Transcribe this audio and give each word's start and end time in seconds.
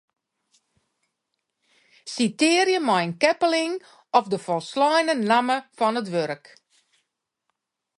Sitearje 2.13 2.79
mei 2.87 3.03
in 3.07 3.13
keppeling 3.21 3.73
of 4.17 4.25
de 4.31 4.39
folsleine 4.45 5.13
namme 5.29 5.57
fan 5.77 5.99
it 6.01 6.07
wurk. 6.13 6.43